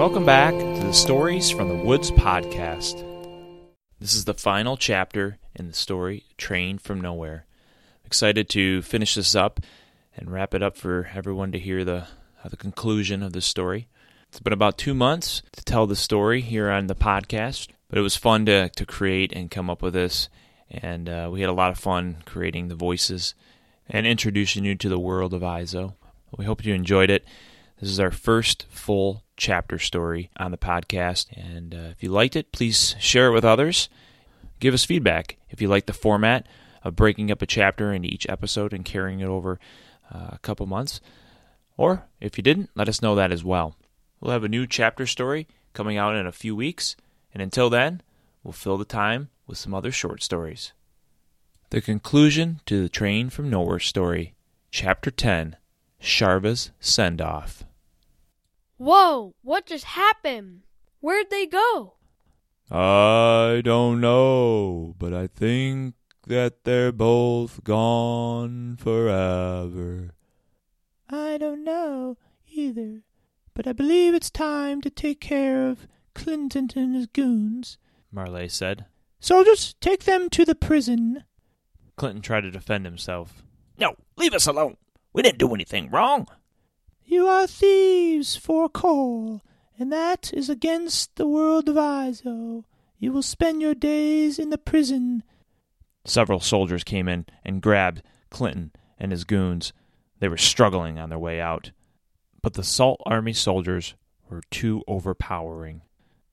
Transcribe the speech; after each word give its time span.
Welcome 0.00 0.24
back 0.24 0.54
to 0.54 0.86
the 0.86 0.94
Stories 0.94 1.50
from 1.50 1.68
the 1.68 1.84
Woods 1.84 2.10
podcast. 2.10 3.04
This 3.98 4.14
is 4.14 4.24
the 4.24 4.32
final 4.32 4.78
chapter 4.78 5.36
in 5.54 5.66
the 5.66 5.74
story 5.74 6.24
Train 6.38 6.78
from 6.78 7.02
Nowhere. 7.02 7.44
Excited 8.06 8.48
to 8.48 8.80
finish 8.80 9.14
this 9.14 9.34
up 9.34 9.60
and 10.16 10.32
wrap 10.32 10.54
it 10.54 10.62
up 10.62 10.78
for 10.78 11.10
everyone 11.12 11.52
to 11.52 11.58
hear 11.58 11.84
the 11.84 12.06
uh, 12.42 12.48
the 12.48 12.56
conclusion 12.56 13.22
of 13.22 13.34
the 13.34 13.42
story. 13.42 13.88
It's 14.30 14.40
been 14.40 14.54
about 14.54 14.78
two 14.78 14.94
months 14.94 15.42
to 15.52 15.62
tell 15.62 15.86
the 15.86 15.94
story 15.94 16.40
here 16.40 16.70
on 16.70 16.86
the 16.86 16.94
podcast, 16.94 17.68
but 17.90 17.98
it 17.98 18.02
was 18.02 18.16
fun 18.16 18.46
to, 18.46 18.70
to 18.70 18.86
create 18.86 19.34
and 19.34 19.50
come 19.50 19.68
up 19.68 19.82
with 19.82 19.92
this. 19.92 20.30
And 20.70 21.10
uh, 21.10 21.28
we 21.30 21.42
had 21.42 21.50
a 21.50 21.52
lot 21.52 21.72
of 21.72 21.78
fun 21.78 22.22
creating 22.24 22.68
the 22.68 22.74
voices 22.74 23.34
and 23.86 24.06
introducing 24.06 24.64
you 24.64 24.76
to 24.76 24.88
the 24.88 24.98
world 24.98 25.34
of 25.34 25.42
Izo. 25.42 25.92
We 26.38 26.46
hope 26.46 26.64
you 26.64 26.72
enjoyed 26.72 27.10
it. 27.10 27.26
This 27.82 27.90
is 27.90 28.00
our 28.00 28.10
first 28.10 28.64
full 28.70 29.24
chapter 29.40 29.78
story 29.78 30.30
on 30.36 30.52
the 30.52 30.58
podcast. 30.58 31.26
And 31.32 31.74
uh, 31.74 31.88
if 31.90 32.02
you 32.02 32.10
liked 32.10 32.36
it, 32.36 32.52
please 32.52 32.94
share 33.00 33.28
it 33.28 33.32
with 33.32 33.44
others. 33.44 33.88
Give 34.60 34.74
us 34.74 34.84
feedback. 34.84 35.38
If 35.48 35.60
you 35.60 35.68
like 35.68 35.86
the 35.86 35.92
format 35.92 36.46
of 36.84 36.94
breaking 36.94 37.30
up 37.30 37.42
a 37.42 37.46
chapter 37.46 37.92
into 37.92 38.08
each 38.08 38.28
episode 38.28 38.72
and 38.72 38.84
carrying 38.84 39.20
it 39.20 39.26
over 39.26 39.58
uh, 40.14 40.28
a 40.32 40.38
couple 40.42 40.66
months, 40.66 41.00
or 41.76 42.04
if 42.20 42.36
you 42.36 42.42
didn't, 42.42 42.70
let 42.76 42.88
us 42.88 43.02
know 43.02 43.14
that 43.14 43.32
as 43.32 43.42
well. 43.42 43.74
We'll 44.20 44.32
have 44.32 44.44
a 44.44 44.48
new 44.48 44.66
chapter 44.66 45.06
story 45.06 45.48
coming 45.72 45.96
out 45.96 46.14
in 46.14 46.26
a 46.26 46.32
few 46.32 46.54
weeks. 46.54 46.94
And 47.32 47.42
until 47.42 47.70
then, 47.70 48.02
we'll 48.44 48.52
fill 48.52 48.76
the 48.76 48.84
time 48.84 49.30
with 49.46 49.56
some 49.56 49.72
other 49.72 49.90
short 49.90 50.22
stories. 50.22 50.72
The 51.70 51.80
conclusion 51.80 52.60
to 52.66 52.82
the 52.82 52.88
Train 52.88 53.30
from 53.30 53.48
Nowhere 53.48 53.78
story, 53.78 54.34
Chapter 54.70 55.10
10 55.10 55.56
Sharva's 56.02 56.70
Send 56.80 57.22
Off. 57.22 57.64
Whoa, 58.80 59.34
what 59.42 59.66
just 59.66 59.84
happened? 59.84 60.62
Where'd 61.00 61.28
they 61.28 61.44
go? 61.44 61.96
I 62.70 63.60
don't 63.62 64.00
know, 64.00 64.94
but 64.98 65.12
I 65.12 65.26
think 65.26 65.96
that 66.26 66.64
they're 66.64 66.90
both 66.90 67.62
gone 67.62 68.78
forever. 68.80 70.14
I 71.10 71.36
don't 71.36 71.62
know 71.62 72.16
either, 72.50 73.02
but 73.52 73.66
I 73.66 73.74
believe 73.74 74.14
it's 74.14 74.30
time 74.30 74.80
to 74.80 74.88
take 74.88 75.20
care 75.20 75.68
of 75.68 75.86
Clinton 76.14 76.70
and 76.74 76.94
his 76.94 77.06
goons. 77.06 77.76
Marley 78.10 78.48
said. 78.48 78.86
Soldiers, 79.20 79.74
take 79.82 80.04
them 80.04 80.30
to 80.30 80.46
the 80.46 80.54
prison. 80.54 81.24
Clinton 81.96 82.22
tried 82.22 82.42
to 82.42 82.50
defend 82.50 82.86
himself. 82.86 83.42
No, 83.76 83.96
leave 84.16 84.32
us 84.32 84.46
alone. 84.46 84.78
We 85.12 85.20
didn't 85.20 85.36
do 85.38 85.52
anything 85.54 85.90
wrong. 85.90 86.28
You 87.10 87.26
are 87.26 87.48
thieves 87.48 88.36
for 88.36 88.68
coal, 88.68 89.42
and 89.76 89.92
that 89.92 90.32
is 90.32 90.48
against 90.48 91.16
the 91.16 91.26
world 91.26 91.68
of 91.68 91.74
Izo. 91.74 92.62
You 93.00 93.10
will 93.10 93.24
spend 93.24 93.60
your 93.60 93.74
days 93.74 94.38
in 94.38 94.50
the 94.50 94.56
prison. 94.56 95.24
Several 96.04 96.38
soldiers 96.38 96.84
came 96.84 97.08
in 97.08 97.26
and 97.44 97.60
grabbed 97.60 98.02
Clinton 98.30 98.70
and 98.96 99.10
his 99.10 99.24
goons. 99.24 99.72
They 100.20 100.28
were 100.28 100.36
struggling 100.36 101.00
on 101.00 101.08
their 101.08 101.18
way 101.18 101.40
out. 101.40 101.72
But 102.42 102.52
the 102.52 102.62
Salt 102.62 103.00
Army 103.04 103.32
soldiers 103.32 103.96
were 104.28 104.42
too 104.52 104.84
overpowering. 104.86 105.82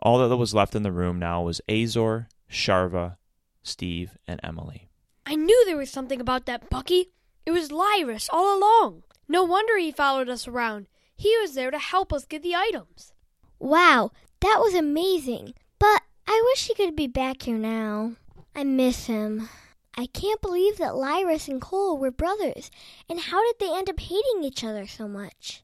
All 0.00 0.26
that 0.26 0.34
was 0.34 0.54
left 0.54 0.74
in 0.74 0.84
the 0.84 0.90
room 0.90 1.18
now 1.18 1.42
was 1.42 1.60
Azor, 1.68 2.28
Sharva, 2.50 3.18
Steve, 3.62 4.16
and 4.26 4.40
Emily. 4.42 4.88
I 5.26 5.34
knew 5.34 5.64
there 5.66 5.76
was 5.76 5.90
something 5.90 6.18
about 6.18 6.46
that 6.46 6.70
Bucky. 6.70 7.10
It 7.44 7.50
was 7.50 7.68
Lyris 7.68 8.30
all 8.32 8.58
along. 8.58 9.02
No 9.28 9.44
wonder 9.44 9.78
he 9.78 9.92
followed 9.92 10.28
us 10.28 10.46
around. 10.46 10.86
He 11.16 11.36
was 11.40 11.54
there 11.54 11.70
to 11.70 11.78
help 11.78 12.12
us 12.12 12.26
get 12.26 12.42
the 12.42 12.54
items. 12.54 13.12
Wow, 13.58 14.10
that 14.40 14.58
was 14.60 14.74
amazing. 14.74 15.54
But 15.78 16.02
I 16.26 16.42
wish 16.46 16.66
he 16.66 16.74
could 16.74 16.96
be 16.96 17.06
back 17.06 17.42
here 17.42 17.58
now. 17.58 18.12
I 18.54 18.64
miss 18.64 19.06
him. 19.06 19.48
I 19.96 20.06
can't 20.06 20.40
believe 20.40 20.78
that 20.78 20.94
Lyris 20.94 21.48
and 21.48 21.60
Cole 21.60 21.98
were 21.98 22.10
brothers. 22.10 22.70
And 23.08 23.20
how 23.20 23.42
did 23.44 23.56
they 23.60 23.72
end 23.72 23.88
up 23.88 24.00
hating 24.00 24.42
each 24.42 24.64
other 24.64 24.86
so 24.86 25.06
much? 25.06 25.62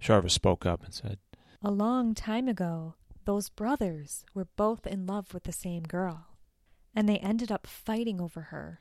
Sharva 0.00 0.30
spoke 0.30 0.64
up 0.64 0.84
and 0.84 0.94
said, 0.94 1.18
A 1.62 1.70
long 1.70 2.14
time 2.14 2.48
ago, 2.48 2.94
those 3.24 3.48
brothers 3.48 4.24
were 4.32 4.48
both 4.56 4.86
in 4.86 5.06
love 5.06 5.34
with 5.34 5.44
the 5.44 5.52
same 5.52 5.82
girl. 5.82 6.26
And 6.94 7.08
they 7.08 7.18
ended 7.18 7.50
up 7.50 7.66
fighting 7.66 8.20
over 8.20 8.42
her. 8.42 8.80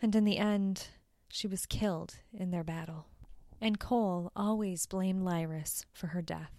And 0.00 0.14
in 0.14 0.24
the 0.24 0.38
end, 0.38 0.88
she 1.28 1.46
was 1.46 1.66
killed 1.66 2.16
in 2.32 2.50
their 2.50 2.64
battle 2.64 3.06
and 3.60 3.78
Cole 3.78 4.30
always 4.36 4.86
blamed 4.86 5.22
Lyris 5.22 5.84
for 5.92 6.08
her 6.08 6.22
death. 6.22 6.52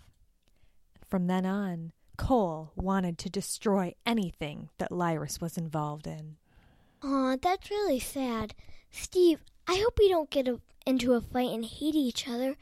From 1.08 1.28
then 1.28 1.46
on, 1.46 1.92
Cole 2.18 2.72
wanted 2.76 3.18
to 3.20 3.30
destroy 3.30 3.94
anything 4.06 4.70
that 4.78 4.92
Lyris 4.92 5.42
was 5.42 5.58
involved 5.58 6.08
in. 6.08 6.38
Aw, 7.04 7.38
that's 7.42 7.70
really 7.70 8.00
sad. 8.00 8.56
Steve, 8.92 9.40
I 9.68 9.76
hope 9.76 10.00
we 10.00 10.10
don't 10.10 10.30
get 10.30 10.48
a, 10.48 10.60
into 10.86 11.14
a 11.14 11.22
fight 11.22 11.52
and 11.52 11.66
hate 11.66 11.96
each 11.96 12.28
other. 12.28 12.56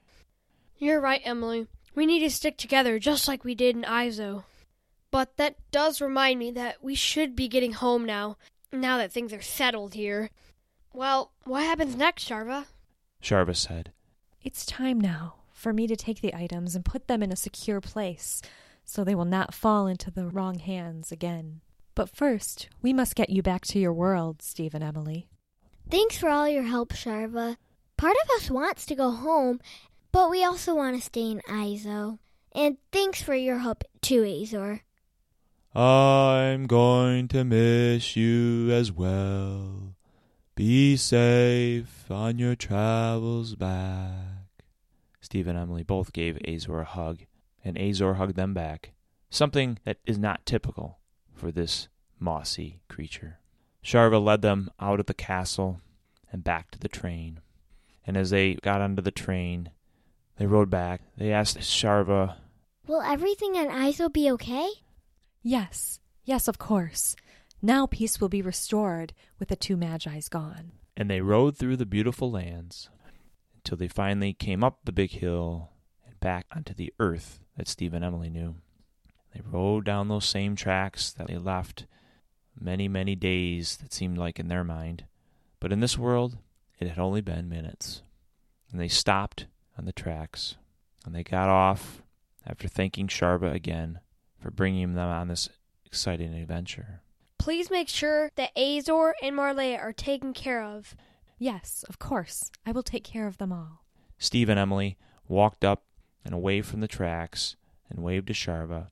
You're 0.77 0.99
right, 0.99 1.21
Emily. 1.23 1.67
We 1.95 2.05
need 2.05 2.19
to 2.21 2.29
stick 2.29 2.57
together 2.57 2.99
just 2.99 3.27
like 3.27 3.43
we 3.43 3.55
did 3.55 3.75
in 3.75 3.83
Izo. 3.83 4.43
But 5.11 5.37
that 5.37 5.55
does 5.71 6.01
remind 6.01 6.39
me 6.39 6.51
that 6.51 6.83
we 6.83 6.95
should 6.95 7.35
be 7.35 7.47
getting 7.47 7.73
home 7.73 8.03
now, 8.03 8.37
now 8.71 8.97
that 8.97 9.11
things 9.11 9.31
are 9.31 9.41
settled 9.41 9.93
here. 9.93 10.31
Well, 10.91 11.31
what 11.43 11.63
happens 11.63 11.95
next, 11.95 12.27
Sharva? 12.27 12.65
Sharva 13.21 13.55
said. 13.55 13.91
It's 14.43 14.65
time 14.65 14.99
now 14.99 15.35
for 15.53 15.71
me 15.71 15.87
to 15.87 15.95
take 15.95 16.19
the 16.19 16.35
items 16.35 16.75
and 16.75 16.83
put 16.83 17.07
them 17.07 17.23
in 17.23 17.31
a 17.31 17.37
secure 17.37 17.79
place 17.79 18.41
so 18.83 19.03
they 19.03 19.15
will 19.15 19.23
not 19.23 19.53
fall 19.53 19.87
into 19.87 20.11
the 20.11 20.27
wrong 20.27 20.59
hands 20.59 21.13
again. 21.13 21.61
But 21.95 22.09
first, 22.09 22.67
we 22.81 22.91
must 22.91 23.15
get 23.15 23.29
you 23.29 23.41
back 23.41 23.65
to 23.67 23.79
your 23.79 23.93
world, 23.93 24.41
Steve 24.41 24.73
and 24.73 24.83
Emily. 24.83 25.29
Thanks 25.89 26.17
for 26.17 26.27
all 26.27 26.49
your 26.49 26.63
help, 26.63 26.91
Sharva. 26.91 27.55
Part 27.95 28.17
of 28.23 28.29
us 28.35 28.51
wants 28.51 28.85
to 28.87 28.95
go 28.95 29.11
home, 29.11 29.61
but 30.11 30.29
we 30.29 30.43
also 30.43 30.75
want 30.75 30.97
to 30.97 31.01
stay 31.01 31.31
in 31.31 31.39
Izo. 31.47 32.19
And 32.53 32.77
thanks 32.91 33.21
for 33.21 33.35
your 33.35 33.59
help 33.59 33.85
too, 34.01 34.23
Azor. 34.23 34.81
I'm 35.73 36.67
going 36.67 37.29
to 37.29 37.45
miss 37.45 38.17
you 38.17 38.71
as 38.71 38.91
well. 38.91 39.95
Be 40.55 40.97
safe 40.97 42.11
on 42.11 42.37
your 42.37 42.55
travels 42.55 43.55
back. 43.55 44.32
Steve 45.23 45.47
and 45.47 45.57
Emily 45.57 45.83
both 45.83 46.11
gave 46.11 46.37
Azor 46.45 46.81
a 46.81 46.83
hug, 46.83 47.21
and 47.63 47.77
Azor 47.77 48.15
hugged 48.15 48.35
them 48.35 48.53
back, 48.53 48.91
something 49.29 49.79
that 49.85 49.97
is 50.05 50.17
not 50.17 50.45
typical 50.45 50.99
for 51.33 51.49
this 51.49 51.87
mossy 52.19 52.81
creature. 52.89 53.39
Sharva 53.81 54.21
led 54.21 54.41
them 54.41 54.69
out 54.81 54.99
of 54.99 55.05
the 55.05 55.13
castle 55.13 55.79
and 56.29 56.43
back 56.43 56.71
to 56.71 56.79
the 56.79 56.89
train. 56.89 57.39
And 58.05 58.17
as 58.17 58.31
they 58.31 58.55
got 58.55 58.81
onto 58.81 59.01
the 59.01 59.11
train, 59.11 59.69
they 60.37 60.45
rode 60.45 60.69
back. 60.69 60.99
They 61.15 61.31
asked 61.31 61.57
Sharva, 61.59 62.35
Will 62.85 63.01
everything 63.01 63.55
on 63.55 63.69
Izo 63.69 64.11
be 64.11 64.29
okay? 64.31 64.67
Yes, 65.41 66.01
yes, 66.25 66.49
of 66.49 66.57
course. 66.57 67.15
Now 67.61 67.87
peace 67.87 68.19
will 68.19 68.27
be 68.27 68.41
restored 68.41 69.13
with 69.39 69.47
the 69.47 69.55
two 69.55 69.77
Magi's 69.77 70.27
gone. 70.27 70.73
And 70.97 71.09
they 71.09 71.21
rode 71.21 71.57
through 71.57 71.77
the 71.77 71.85
beautiful 71.85 72.29
lands 72.29 72.89
till 73.63 73.77
they 73.77 73.87
finally 73.87 74.33
came 74.33 74.63
up 74.63 74.79
the 74.83 74.91
big 74.91 75.11
hill 75.11 75.69
and 76.05 76.19
back 76.19 76.45
onto 76.55 76.73
the 76.73 76.93
earth 76.99 77.39
that 77.57 77.67
Steve 77.67 77.93
and 77.93 78.03
Emily 78.03 78.29
knew. 78.29 78.55
They 79.33 79.41
rode 79.43 79.85
down 79.85 80.07
those 80.07 80.25
same 80.25 80.55
tracks 80.55 81.11
that 81.13 81.27
they 81.27 81.37
left 81.37 81.85
many, 82.59 82.87
many 82.87 83.15
days 83.15 83.77
that 83.77 83.93
seemed 83.93 84.17
like 84.17 84.39
in 84.39 84.47
their 84.47 84.63
mind. 84.63 85.05
But 85.59 85.71
in 85.71 85.79
this 85.79 85.97
world, 85.97 86.37
it 86.79 86.87
had 86.87 86.99
only 86.99 87.21
been 87.21 87.49
minutes. 87.49 88.03
And 88.71 88.79
they 88.79 88.87
stopped 88.87 89.47
on 89.77 89.85
the 89.85 89.93
tracks. 89.93 90.55
And 91.05 91.15
they 91.15 91.23
got 91.23 91.49
off 91.49 92.03
after 92.45 92.67
thanking 92.67 93.07
Sharva 93.07 93.53
again 93.53 93.99
for 94.39 94.51
bringing 94.51 94.93
them 94.93 95.09
on 95.09 95.27
this 95.27 95.49
exciting 95.85 96.33
adventure. 96.33 97.01
Please 97.37 97.69
make 97.69 97.89
sure 97.89 98.31
that 98.35 98.57
Azor 98.57 99.15
and 99.21 99.35
Marley 99.35 99.75
are 99.77 99.93
taken 99.93 100.33
care 100.33 100.63
of. 100.63 100.95
Yes, 101.43 101.83
of 101.89 101.99
course. 101.99 102.49
I 102.65 102.71
will 102.71 102.83
take 102.83 103.03
care 103.03 103.27
of 103.27 103.37
them 103.37 103.51
all. 103.51 103.83
Steve 104.17 104.47
and 104.47 104.57
Emily 104.57 104.97
walked 105.27 105.65
up 105.65 105.83
and 106.23 106.33
away 106.33 106.61
from 106.61 106.79
the 106.79 106.87
tracks 106.87 107.57
and 107.89 108.01
waved 108.01 108.27
to 108.27 108.33
Sharva 108.33 108.91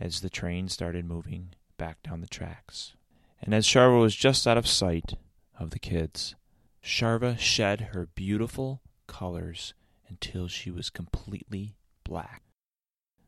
as 0.00 0.20
the 0.20 0.28
train 0.28 0.68
started 0.68 1.04
moving 1.04 1.50
back 1.78 2.02
down 2.02 2.22
the 2.22 2.26
tracks. 2.26 2.94
And 3.40 3.54
as 3.54 3.68
Sharva 3.68 4.00
was 4.00 4.16
just 4.16 4.48
out 4.48 4.58
of 4.58 4.66
sight 4.66 5.14
of 5.56 5.70
the 5.70 5.78
kids, 5.78 6.34
Sharva 6.82 7.38
shed 7.38 7.90
her 7.92 8.08
beautiful 8.16 8.82
colors 9.06 9.74
until 10.08 10.48
she 10.48 10.72
was 10.72 10.90
completely 10.90 11.76
black. 12.02 12.42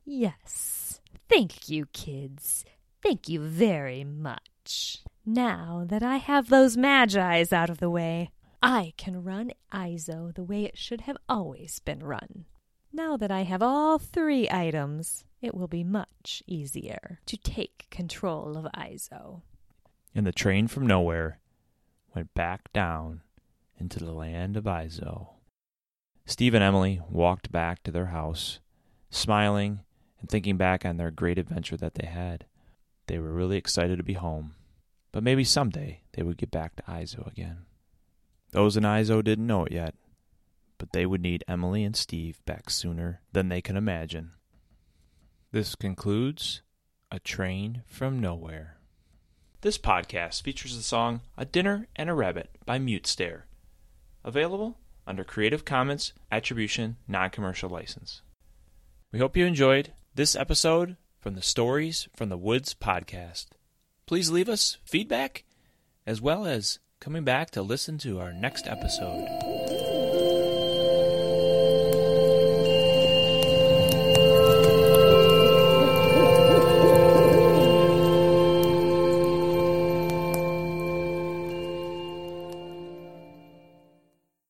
Yes. 0.05 1.01
Thank 1.29 1.69
you, 1.69 1.87
kids. 1.93 2.65
Thank 3.05 3.29
you 3.29 3.39
very 3.39 4.03
much. 4.03 5.05
Now 5.29 5.85
that 5.89 6.05
I 6.05 6.19
have 6.19 6.49
those 6.51 6.77
Magi's 6.77 7.53
out 7.53 7.69
of 7.69 7.79
the 7.79 7.91
way, 7.91 8.31
I 8.63 8.93
can 8.97 9.25
run 9.25 9.51
Izo 9.73 10.33
the 10.33 10.45
way 10.45 10.63
it 10.63 10.79
should 10.79 11.01
have 11.01 11.17
always 11.29 11.81
been 11.81 12.05
run. 12.05 12.45
Now 12.93 13.17
that 13.17 13.33
I 13.33 13.43
have 13.43 13.61
all 13.61 13.99
three 13.99 14.49
items, 14.49 15.25
it 15.43 15.53
will 15.53 15.67
be 15.67 15.83
much 15.83 16.45
easier 16.47 17.19
to 17.27 17.37
take 17.37 17.89
control 17.91 18.57
of 18.57 18.71
Izo. 18.73 19.43
And 20.15 20.25
the 20.25 20.33
train 20.33 20.69
from 20.69 20.87
nowhere 20.87 21.41
went 22.15 22.33
back 22.35 22.73
down 22.73 23.23
into 23.81 23.99
the 23.99 24.13
land 24.13 24.57
of 24.57 24.65
Izo. 24.65 25.31
Steve 26.25 26.55
and 26.55 26.63
Emily 26.63 27.01
walked 27.11 27.51
back 27.51 27.83
to 27.83 27.91
their 27.91 28.07
house, 28.07 28.61
smiling 29.11 29.81
and 30.21 30.31
thinking 30.31 30.57
back 30.57 30.85
on 30.85 30.99
their 30.99 31.11
great 31.11 31.37
adventure 31.37 31.77
that 31.77 31.95
they 31.95 32.07
had. 32.07 32.47
They 33.09 33.19
were 33.19 33.33
really 33.33 33.57
excited 33.57 33.97
to 33.97 34.05
be 34.05 34.15
home, 34.15 34.56
but 35.17 35.25
maybe 35.25 35.45
someday 35.45 36.03
they 36.13 36.23
would 36.23 36.37
get 36.37 36.51
back 36.51 36.77
to 36.77 36.83
Izo 36.83 37.27
again. 37.27 37.65
Those 38.51 38.77
in 38.77 38.83
Izo 38.83 39.25
didn't 39.25 39.47
know 39.47 39.65
it 39.65 39.73
yet, 39.73 39.95
but 40.77 40.93
they 40.93 41.07
would 41.07 41.23
need 41.23 41.43
Emily 41.49 41.85
and 41.85 41.97
Steve 41.97 42.45
back 42.45 42.69
sooner 42.69 43.23
than 43.33 43.49
they 43.49 43.63
can 43.63 43.79
imagine. 43.79 44.33
This 45.53 45.75
concludes 45.75 46.61
A 47.11 47.19
Train 47.19 47.83
from 47.87 48.21
Nowhere. 48.21 48.77
This 49.63 49.79
podcast 49.79 50.43
features 50.43 50.77
the 50.77 50.83
song 50.83 51.23
A 51.39 51.47
Dinner 51.47 51.89
and 51.97 52.11
a 52.11 52.15
Rabbit 52.15 52.51
by 52.67 52.79
Mute 52.79 53.07
Stare, 53.07 53.47
available 54.23 54.77
under 55.07 55.25
Creative 55.25 55.65
Commons 55.65 56.13
Attribution 56.31 56.99
Non 57.09 57.31
Commercial 57.31 57.71
License. 57.71 58.21
We 59.15 59.19
hope 59.19 59.35
you 59.35 59.47
enjoyed 59.47 59.95
this 60.15 60.37
episode 60.37 60.99
from 61.19 61.37
the 61.37 61.41
Stories 61.41 62.07
from 62.15 62.29
the 62.29 62.37
Woods 62.37 62.75
podcast. 62.75 63.47
Please 64.07 64.31
leave 64.31 64.49
us 64.49 64.77
feedback 64.85 65.43
as 66.07 66.21
well 66.21 66.47
as 66.47 66.79
coming 67.01 67.25
back 67.25 67.51
to 67.51 67.63
listen 67.63 67.99
to 67.99 68.21
our 68.21 68.33
next 68.33 68.69
episode. 68.69 69.56